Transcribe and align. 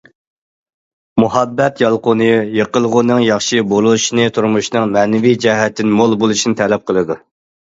مۇھەببەت 1.23 1.81
يالقۇنى 1.83 2.29
يېقىلغۇنىڭ 2.55 3.21
ياخشى 3.25 3.61
بولۇشىنى- 3.75 4.27
تۇرمۇشنىڭ 4.39 4.89
مەنىۋى 4.97 5.35
جەھەتتىن 5.45 5.95
مول 6.01 6.17
بولۇشىنى 6.25 6.61
تەلەپ 6.65 6.91
قىلىدۇ. 6.91 7.21